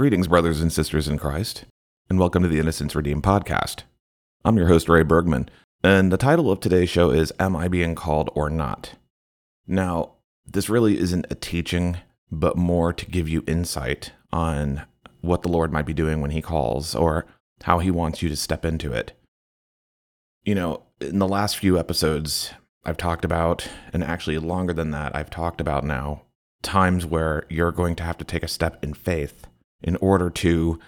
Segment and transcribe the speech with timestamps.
[0.00, 1.66] Greetings, brothers and sisters in Christ,
[2.08, 3.82] and welcome to the Innocence Redeemed podcast.
[4.46, 5.50] I'm your host, Ray Bergman,
[5.84, 8.94] and the title of today's show is Am I Being Called or Not?
[9.66, 10.12] Now,
[10.46, 11.98] this really isn't a teaching,
[12.32, 14.86] but more to give you insight on
[15.20, 17.26] what the Lord might be doing when He calls or
[17.64, 19.12] how He wants you to step into it.
[20.44, 22.54] You know, in the last few episodes,
[22.86, 26.22] I've talked about, and actually longer than that, I've talked about now,
[26.62, 29.46] times where you're going to have to take a step in faith
[29.82, 30.78] in order to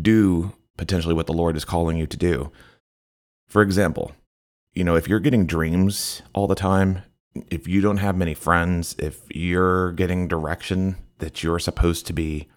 [0.00, 2.50] do potentially what the Lord is calling you to do.
[3.48, 4.12] For example,
[4.72, 7.02] you know, if you're getting dreams all the time,
[7.50, 12.48] if you don't have many friends, if you're getting direction that you're supposed to be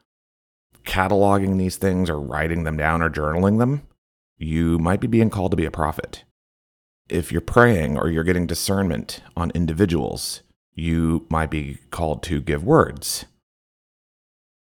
[0.84, 3.88] cataloging these things or writing them down or journaling them,
[4.38, 6.24] you might be being called to be a prophet.
[7.10, 10.42] If you're praying or you're getting discernment on individuals,
[10.74, 13.26] you might be called to give words.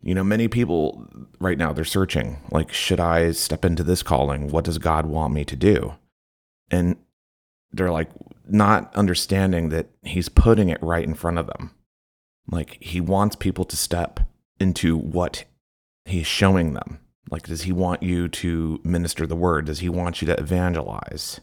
[0.07, 1.05] You know, many people
[1.41, 4.51] right now, they're searching, like, should I step into this calling?
[4.51, 5.97] What does God want me to do?
[6.71, 6.95] And
[7.73, 8.11] they're like,
[8.49, 11.73] not understanding that He's putting it right in front of them.
[12.49, 14.21] Like, He wants people to step
[14.61, 15.43] into what
[16.05, 17.01] He's showing them.
[17.29, 19.65] Like, does He want you to minister the word?
[19.65, 21.41] Does He want you to evangelize?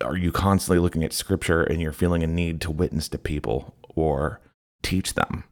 [0.00, 3.74] Are you constantly looking at scripture and you're feeling a need to witness to people
[3.96, 4.40] or
[4.80, 5.42] teach them?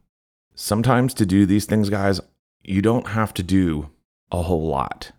[0.55, 2.21] Sometimes to do these things, guys,
[2.63, 3.89] you don't have to do
[4.31, 5.11] a whole lot.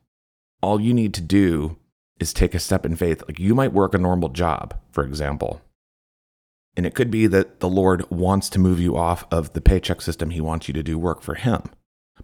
[0.60, 1.78] All you need to do
[2.20, 3.22] is take a step in faith.
[3.26, 5.60] Like you might work a normal job, for example.
[6.76, 10.00] And it could be that the Lord wants to move you off of the paycheck
[10.00, 10.30] system.
[10.30, 11.64] He wants you to do work for Him.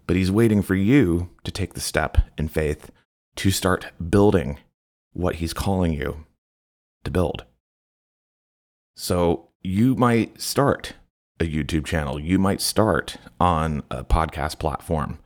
[0.07, 2.89] But He's waiting for you to take the step in faith
[3.35, 4.59] to start building
[5.13, 6.25] what He's calling you
[7.03, 7.45] to build.
[8.95, 10.93] So you might start
[11.39, 12.19] a YouTube channel.
[12.19, 15.19] You might start on a podcast platform.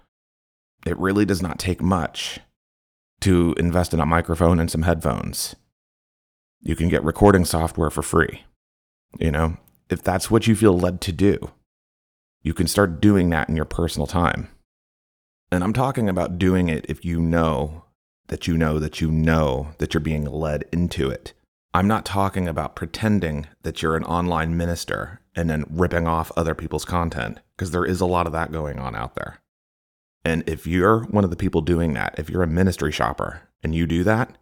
[0.85, 2.39] It really does not take much
[3.21, 5.55] to invest in a microphone and some headphones.
[6.61, 8.43] You can get recording software for free.
[9.19, 9.57] You know,
[9.89, 11.51] if that's what you feel led to do,
[12.41, 14.49] you can start doing that in your personal time.
[15.51, 17.85] And I'm talking about doing it if you know
[18.27, 21.33] that you know that you know that you're being led into it.
[21.73, 26.53] I'm not talking about pretending that you're an online minister and then ripping off other
[26.53, 29.41] people's content, because there is a lot of that going on out there.
[30.23, 33.73] And if you're one of the people doing that, if you're a ministry shopper and
[33.75, 34.37] you do that,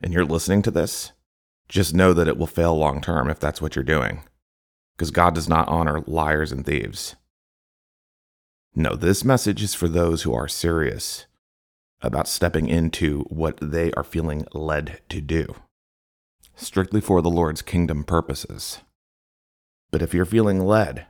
[0.00, 1.12] and you're listening to this,
[1.68, 4.22] just know that it will fail long term if that's what you're doing,
[4.96, 7.16] because God does not honor liars and thieves.
[8.74, 11.26] No, this message is for those who are serious
[12.00, 15.54] about stepping into what they are feeling led to do
[16.54, 18.78] strictly for the Lord's kingdom purposes.
[19.90, 21.06] But if you're feeling led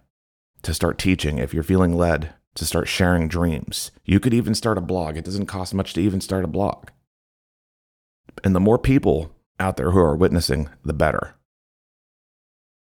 [0.62, 4.78] to start teaching, if you're feeling led to start sharing dreams, you could even start
[4.78, 5.16] a blog.
[5.16, 6.88] It doesn't cost much to even start a blog.
[8.44, 11.34] And the more people out there who are witnessing, the better.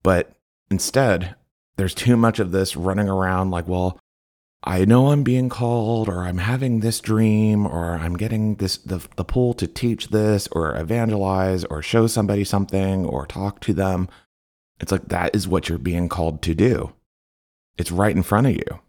[0.02, 0.32] But
[0.70, 1.34] instead,
[1.76, 3.98] there's too much of this running around like, well,
[4.64, 9.06] I know I'm being called, or I'm having this dream, or I'm getting this the,
[9.14, 14.08] the pull to teach this, or evangelize, or show somebody something, or talk to them.
[14.80, 16.92] It's like that is what you're being called to do.
[17.76, 18.80] It's right in front of you.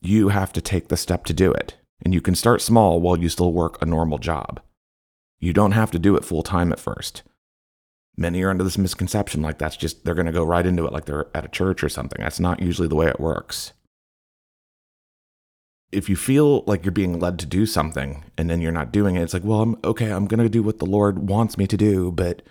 [0.00, 1.76] You have to take the step to do it.
[2.04, 4.60] And you can start small while you still work a normal job.
[5.40, 7.22] You don't have to do it full time at first.
[8.16, 10.92] Many are under this misconception like that's just, they're going to go right into it
[10.92, 12.20] like they're at a church or something.
[12.20, 13.72] That's not usually the way it works
[15.90, 19.16] if you feel like you're being led to do something and then you're not doing
[19.16, 21.66] it, it's like, well, I'm okay, I'm going to do what the Lord wants me
[21.66, 22.42] to do, but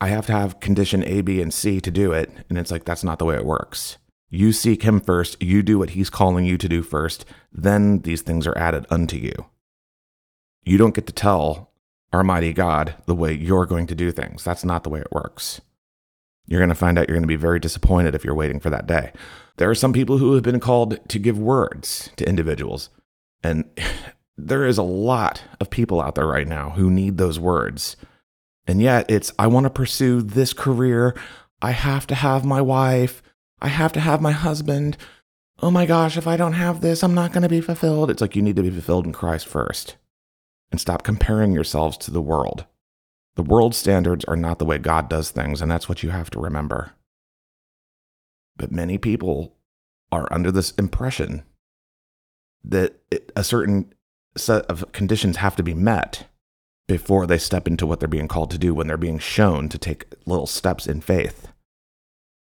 [0.00, 2.30] I have to have condition A, B, and C to do it.
[2.48, 3.98] And it's like, that's not the way it works.
[4.30, 8.22] You seek Him first, you do what He's calling you to do first, then these
[8.22, 9.46] things are added unto you.
[10.64, 11.72] You don't get to tell
[12.12, 14.44] our mighty God the way you're going to do things.
[14.44, 15.60] That's not the way it works.
[16.46, 18.70] You're going to find out you're going to be very disappointed if you're waiting for
[18.70, 19.12] that day.
[19.56, 22.90] There are some people who have been called to give words to individuals.
[23.42, 23.64] And
[24.36, 27.96] there is a lot of people out there right now who need those words.
[28.70, 31.16] And yet it's, I want to pursue this career.
[31.60, 33.20] I have to have my wife.
[33.60, 34.96] I have to have my husband.
[35.58, 38.12] Oh my gosh, if I don't have this, I'm not going to be fulfilled.
[38.12, 39.96] It's like you need to be fulfilled in Christ first.
[40.70, 42.64] And stop comparing yourselves to the world.
[43.34, 46.30] The world standards are not the way God does things, and that's what you have
[46.30, 46.92] to remember.
[48.56, 49.56] But many people
[50.12, 51.42] are under this impression
[52.62, 53.00] that
[53.34, 53.92] a certain
[54.36, 56.29] set of conditions have to be met
[56.90, 59.78] before they step into what they're being called to do when they're being shown to
[59.78, 61.46] take little steps in faith.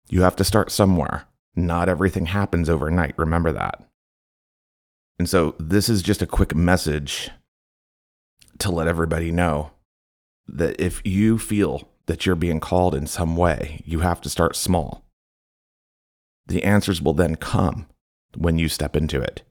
[0.09, 1.27] You have to start somewhere.
[1.55, 3.15] Not everything happens overnight.
[3.19, 3.87] Remember that.
[5.19, 7.29] And so this is just a quick message
[8.61, 9.73] to let everybody know
[10.49, 14.57] that if you feel that you're being called in some way, you have to start
[14.57, 15.05] small.
[16.47, 17.87] The answers will then come
[18.35, 19.43] when you step into it.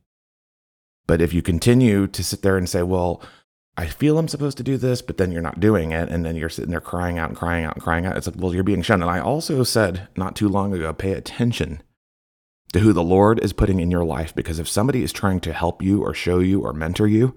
[1.05, 3.21] But if you continue to sit there and say, well,
[3.77, 6.09] I feel I'm supposed to do this, but then you're not doing it.
[6.09, 8.17] And then you're sitting there crying out and crying out and crying out.
[8.17, 9.01] It's like, well, you're being shunned.
[9.01, 11.81] And I also said not too long ago, pay attention
[12.73, 14.35] to who the Lord is putting in your life.
[14.35, 17.35] Because if somebody is trying to help you or show you or mentor you,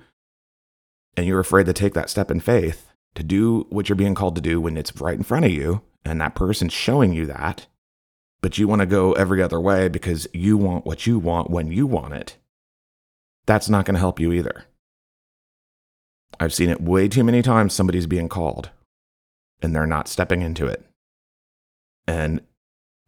[1.16, 4.34] and you're afraid to take that step in faith to do what you're being called
[4.34, 7.66] to do when it's right in front of you, and that person's showing you that,
[8.40, 11.70] but you want to go every other way because you want what you want when
[11.70, 12.36] you want it,
[13.46, 14.64] that's not going to help you either.
[16.40, 18.70] I've seen it way too many times somebody's being called
[19.62, 20.84] and they're not stepping into it.
[22.06, 22.42] And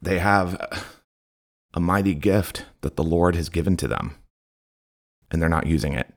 [0.01, 0.85] they have
[1.75, 4.17] a mighty gift that the Lord has given to them
[5.31, 6.13] and they're not using it.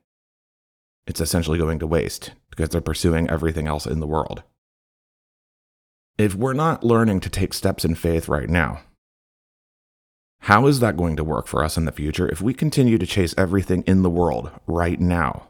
[1.07, 4.43] It's essentially going to waste because they're pursuing everything else in the world.
[6.17, 8.81] If we're not learning to take steps in faith right now,
[10.43, 13.05] how is that going to work for us in the future if we continue to
[13.05, 15.48] chase everything in the world right now?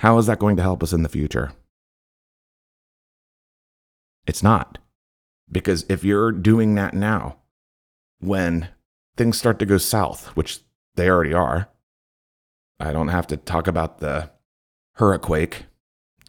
[0.00, 1.52] How is that going to help us in the future?
[4.26, 4.78] It's not.
[5.52, 7.36] Because if you're doing that now,
[8.18, 8.68] when
[9.18, 10.60] things start to go south, which
[10.94, 11.68] they already are,
[12.78, 14.30] I don't have to talk about the
[14.94, 15.66] hurricane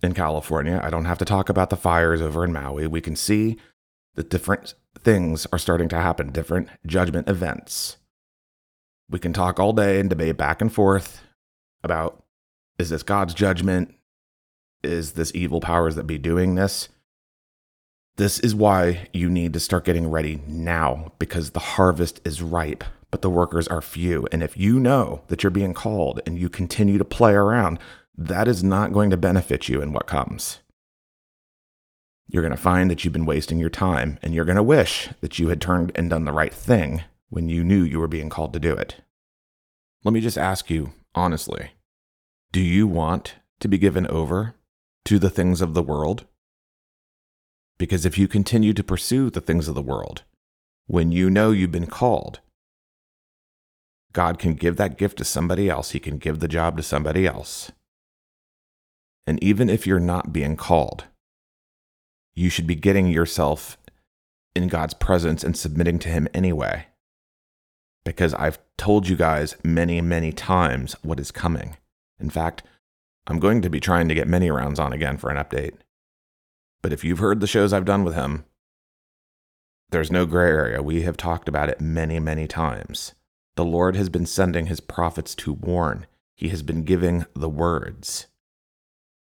[0.04, 0.82] in California.
[0.84, 2.88] I don't have to talk about the fires over in Maui.
[2.88, 3.56] We can see
[4.16, 7.96] that different things are starting to happen, different judgment events.
[9.10, 11.22] We can talk all day and debate back and forth
[11.86, 12.26] about
[12.78, 13.94] is this God's judgment?
[14.84, 16.90] Is this evil powers that be doing this?
[18.18, 22.84] This is why you need to start getting ready now because the harvest is ripe,
[23.10, 24.28] but the workers are few.
[24.32, 27.80] And if you know that you're being called and you continue to play around,
[28.18, 30.60] that is not going to benefit you in what comes.
[32.28, 35.10] You're going to find that you've been wasting your time, and you're going to wish
[35.20, 38.30] that you had turned and done the right thing when you knew you were being
[38.30, 38.98] called to do it.
[40.04, 41.72] Let me just ask you honestly
[42.52, 44.56] do you want to be given over
[45.06, 46.26] to the things of the world?
[47.78, 50.24] Because if you continue to pursue the things of the world,
[50.88, 52.42] when you know you've been called,
[54.14, 55.92] God can give that gift to somebody else.
[55.92, 57.72] He can give the job to somebody else.
[59.26, 61.06] And even if you're not being called,
[62.36, 63.78] you should be getting yourself
[64.54, 66.88] in God's presence and submitting to Him anyway.
[68.04, 71.78] Because I've told you guys many, many times what is coming.
[72.22, 72.64] In fact,
[73.28, 75.74] I'm going to be trying to get many rounds on again for an update.
[76.82, 78.46] But if you've heard the shows I've done with him,
[79.92, 80.82] there's no gray area.
[80.82, 83.14] We have talked about it many, many times.
[83.56, 88.28] The Lord has been sending his prophets to warn, he has been giving the words.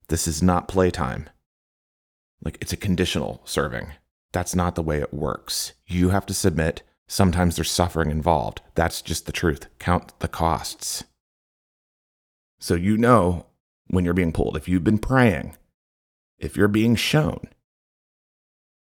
[0.09, 1.29] This is not playtime.
[2.43, 3.93] Like it's a conditional serving.
[4.31, 5.73] That's not the way it works.
[5.87, 6.83] You have to submit.
[7.07, 8.61] Sometimes there's suffering involved.
[8.75, 9.65] That's just the truth.
[9.79, 11.03] Count the costs.
[12.59, 13.45] So you know
[13.87, 14.57] when you're being pulled.
[14.57, 15.55] If you've been praying,
[16.37, 17.49] if you're being shown,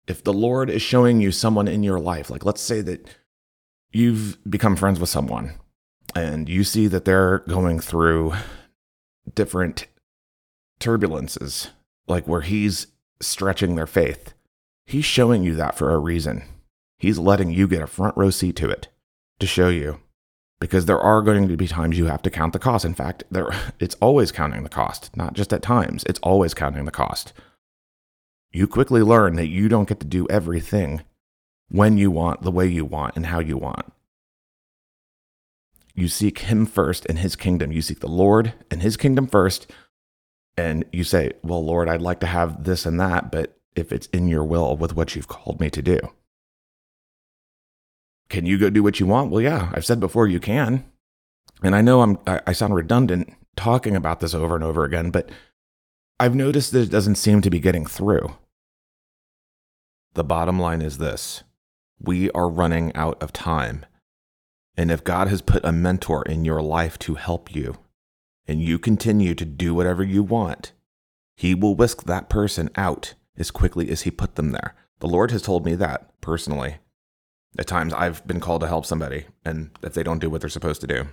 [0.07, 3.09] if the Lord is showing you someone in your life, like let's say that
[3.91, 5.55] you've become friends with someone
[6.15, 8.35] and you see that they're going through
[9.35, 9.87] different
[10.81, 11.71] turbulences,
[12.07, 12.89] like where he's
[13.21, 14.35] stretching their faith.
[14.85, 16.45] He's showing you that for a reason.
[16.99, 18.89] He's letting you get a front row seat to it
[19.41, 20.01] to show you
[20.61, 22.85] because there are going to be times you have to count the cost.
[22.85, 23.49] In fact, there
[23.81, 26.05] it's always counting the cost, not just at times.
[26.05, 27.33] It's always counting the cost.
[28.53, 31.03] You quickly learn that you don't get to do everything
[31.69, 33.93] when you want, the way you want, and how you want.
[35.95, 37.73] You seek him first and his kingdom.
[37.73, 39.71] You seek the Lord and his kingdom first,
[40.57, 44.07] and you say, Well, Lord, I'd like to have this and that, but if it's
[44.09, 45.99] in your will with what you've called me to do.
[48.29, 49.31] Can you go do what you want?
[49.31, 50.85] Well, yeah, I've said before you can.
[51.63, 55.31] And I know I'm I sound redundant talking about this over and over again, but
[56.19, 58.37] I've noticed that it doesn't seem to be getting through.
[60.15, 61.45] The bottom line is this
[61.99, 63.87] we are running out of time.
[64.77, 67.79] And if God has put a mentor in your life to help you,
[68.47, 70.73] and you continue to do whatever you want,
[71.37, 74.75] He will whisk that person out as quickly as He put them there.
[75.01, 76.77] The Lord has told me that personally.
[77.59, 80.51] At times, I've been called to help somebody, and if they don't do what they're
[80.51, 81.07] supposed to do,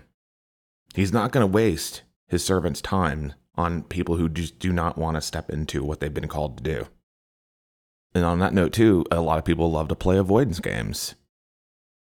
[0.93, 5.15] He's not going to waste His servant's time on people who just do not want
[5.15, 6.87] to step into what they've been called to do.
[8.13, 11.15] And on that note, too, a lot of people love to play avoidance games.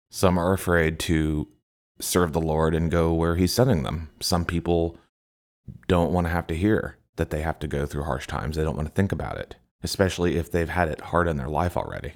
[0.09, 1.47] Some are afraid to
[1.99, 4.09] serve the Lord and go where He's sending them.
[4.19, 4.97] Some people
[5.87, 8.55] don't want to have to hear that they have to go through harsh times.
[8.55, 11.49] They don't want to think about it, especially if they've had it hard in their
[11.49, 12.13] life already.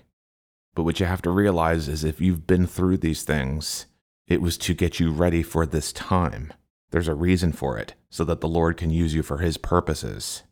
[0.76, 3.86] But what you have to realize is if you've been through these things,
[4.28, 6.54] it was to get you ready for this time.
[6.92, 10.44] There's a reason for it, so that the Lord can use you for His purposes.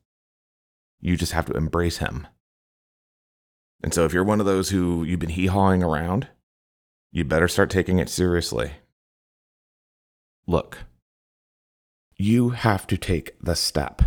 [1.00, 2.28] You just have to embrace Him.
[3.84, 6.28] And so if you're one of those who you've been hee hawing around,
[7.12, 8.74] you better start taking it seriously.
[10.46, 10.80] Look,
[12.16, 14.04] you have to take the step.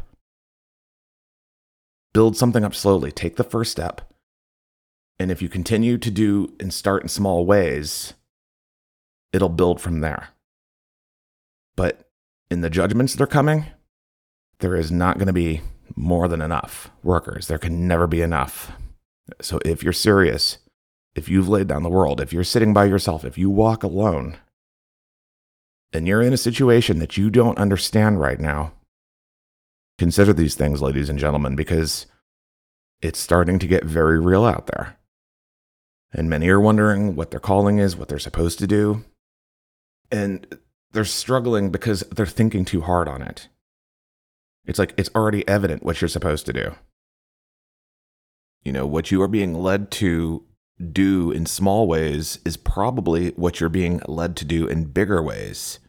[2.13, 3.11] Build something up slowly.
[3.11, 4.14] Take the first step.
[5.19, 8.15] And if you continue to do and start in small ways,
[9.33, 10.29] it'll build from there.
[11.77, 12.09] But
[12.51, 13.67] in the judgments that are coming,
[14.59, 15.61] there is not going to be
[15.97, 17.47] more than enough workers.
[17.47, 18.73] There can never be enough.
[19.41, 20.59] So if you're serious,
[21.15, 24.39] if you've laid down the world, if you're sitting by yourself, if you walk alone,
[25.93, 28.73] and you're in a situation that you don't understand right now,
[29.97, 32.07] consider these things, ladies and gentlemen, because
[33.01, 34.97] it's starting to get very real out there.
[36.15, 39.05] And many are wondering what their calling is, what they're supposed to do.
[40.13, 40.47] And
[40.93, 43.49] they're struggling because they're thinking too hard on it.
[44.65, 46.75] It's like it's already evident what you're supposed to do.
[48.63, 50.45] You know, what you are being led to
[50.93, 55.81] do in small ways is probably what you're being led to do in bigger ways.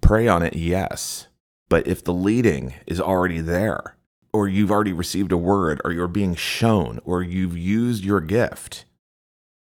[0.00, 1.26] Pray on it, yes.
[1.68, 3.96] But if the leading is already there,
[4.32, 8.84] or you've already received a word, or you're being shown, or you've used your gift,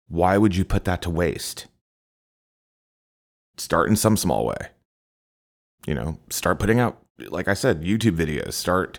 [0.09, 1.67] why would you put that to waste?
[3.57, 4.69] Start in some small way.
[5.87, 8.53] You know, start putting out, like I said, YouTube videos.
[8.53, 8.99] Start,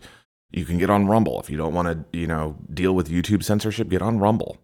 [0.51, 1.39] you can get on Rumble.
[1.39, 4.57] If you don't want to, you know, deal with YouTube censorship, get on Rumble.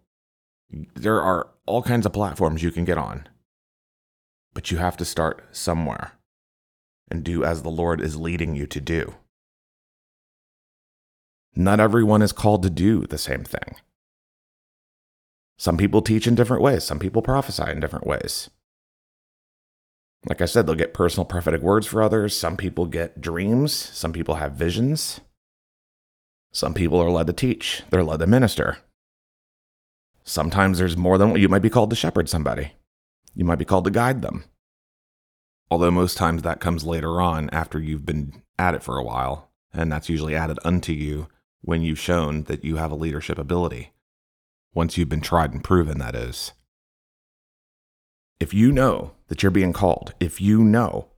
[0.96, 3.28] There are all kinds of platforms you can get on,
[4.54, 6.14] but you have to start somewhere
[7.12, 9.16] and do as the Lord is leading you to do.
[11.56, 13.76] Not everyone is called to do the same thing.
[15.58, 18.50] Some people teach in different ways, some people prophesy in different ways.
[20.26, 22.36] Like I said, they'll get personal prophetic words for others.
[22.36, 23.74] Some people get dreams.
[23.74, 25.20] Some people have visions.
[26.54, 28.78] Some people are led to teach, they're led to minister.
[30.24, 32.74] Sometimes there's more than you might be called to shepherd somebody.
[33.36, 34.46] You might be called to guide them.
[35.72, 39.50] Although most times that comes later on after you've been at it for a while,
[39.74, 41.28] and that's usually added unto you
[41.62, 43.92] when you've shown that you have a leadership ability.
[44.74, 46.54] Once you've been tried and proven, that is.
[48.40, 51.10] If you know that you're being called, if you know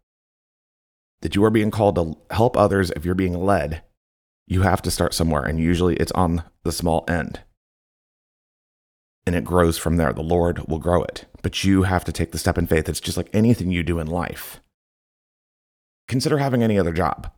[1.21, 3.81] that you are being called to help others, if you're being led,
[4.47, 7.41] you have to start somewhere, and usually it's on the small end.
[9.25, 10.13] And it grows from there.
[10.13, 11.25] The Lord will grow it.
[11.41, 12.87] But you have to take the step in faith.
[12.87, 14.59] It's just like anything you do in life.
[16.07, 17.31] Consider having any other job.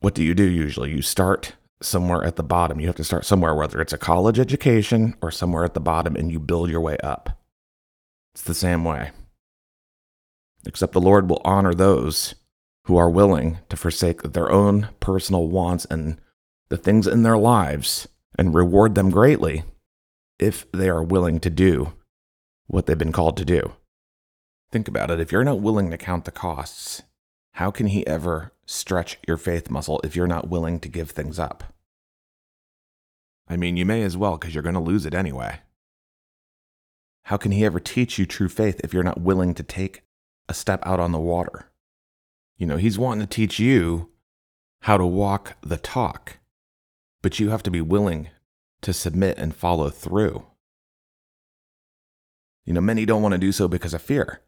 [0.00, 0.90] What do you do usually?
[0.90, 1.52] You start
[1.84, 2.80] somewhere at the bottom.
[2.80, 6.16] You have to start somewhere, whether it's a college education or somewhere at the bottom,
[6.16, 7.38] and you build your way up.
[8.34, 9.10] It's the same way.
[10.66, 12.34] Except the Lord will honor those
[12.84, 16.20] who are willing to forsake their own personal wants and
[16.68, 18.08] the things in their lives
[18.38, 19.64] and reward them greatly
[20.38, 21.92] if they are willing to do
[22.66, 23.72] what they've been called to do.
[24.70, 25.20] Think about it.
[25.20, 27.02] If you're not willing to count the costs,
[27.52, 31.38] how can He ever stretch your faith muscle if you're not willing to give things
[31.38, 31.71] up?
[33.48, 35.60] I mean, you may as well because you're going to lose it anyway.
[37.24, 40.02] How can He ever teach you true faith if you're not willing to take
[40.48, 41.70] a step out on the water?
[42.56, 44.10] You know, He's wanting to teach you
[44.82, 46.38] how to walk the talk,
[47.22, 48.28] but you have to be willing
[48.82, 50.46] to submit and follow through.
[52.64, 54.40] You know, many don't want to do so because of fear.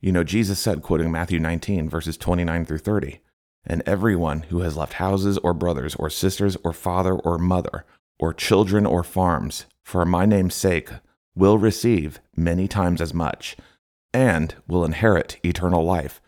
[0.00, 3.20] You know, Jesus said, quoting Matthew 19, verses 29 through 30,
[3.64, 7.84] and everyone who has left houses or brothers or sisters or father or mother
[8.18, 10.90] or children or farms for my name's sake
[11.34, 13.56] will receive many times as much
[14.12, 16.20] and will inherit eternal life.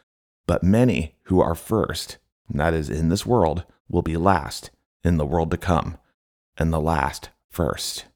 [0.46, 2.18] But many who are first,
[2.50, 4.70] that is, in this world, will be last
[5.04, 5.98] in the world to come,
[6.56, 8.06] and the last first.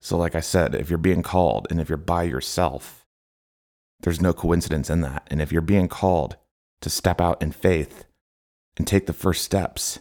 [0.00, 3.06] So, like I said, if you're being called and if you're by yourself,
[4.00, 5.26] there's no coincidence in that.
[5.30, 6.36] And if you're being called
[6.80, 8.04] to step out in faith
[8.76, 10.00] and take the first steps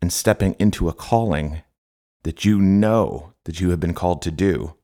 [0.00, 1.62] and stepping into a calling
[2.22, 4.74] that you know that you have been called to do,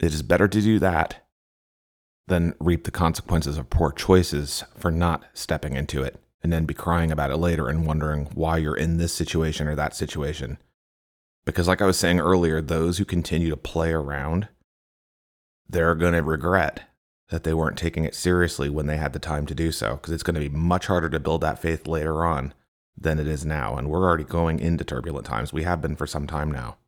[0.00, 1.26] it is better to do that
[2.26, 6.74] than reap the consequences of poor choices for not stepping into it and then be
[6.74, 10.58] crying about it later and wondering why you're in this situation or that situation.
[11.44, 14.48] Because, like I was saying earlier, those who continue to play around,
[15.68, 16.82] they're going to regret
[17.30, 20.12] that they weren't taking it seriously when they had the time to do so, because
[20.12, 22.54] it's going to be much harder to build that faith later on
[22.96, 23.76] than it is now.
[23.76, 25.52] And we're already going into turbulent times.
[25.52, 26.78] We have been for some time now.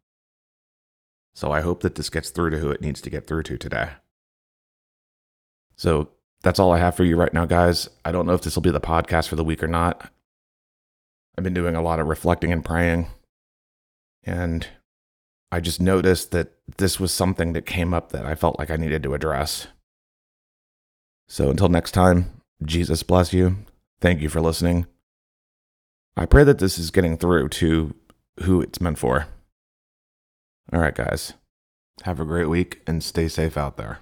[1.35, 3.59] So I hope that this gets through to who it needs to get through to
[3.59, 3.91] today.
[5.77, 6.11] So
[6.43, 7.89] that's all I have for you right now, guys.
[8.05, 10.11] I don't know if this will be the podcast for the week or not.
[11.37, 13.07] I've been doing a lot of reflecting and praying.
[14.25, 14.67] And
[15.53, 18.77] I just noticed that this was something that came up that I felt like I
[18.77, 19.69] needed to address.
[21.31, 22.29] So until next time,
[22.65, 23.59] Jesus bless you.
[24.01, 24.87] Thank you for listening.
[26.17, 27.95] I pray that this is getting through to
[28.43, 29.29] who it's meant for.
[30.73, 31.35] All right, guys.
[32.03, 34.01] Have a great week and stay safe out there.